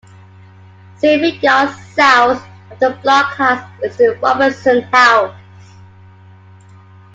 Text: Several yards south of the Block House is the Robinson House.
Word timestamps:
Several 0.97 1.29
yards 1.29 1.79
south 1.93 2.43
of 2.71 2.79
the 2.79 2.89
Block 3.03 3.35
House 3.35 3.63
is 3.83 3.97
the 3.97 4.17
Robinson 4.19 4.81
House. 4.91 5.35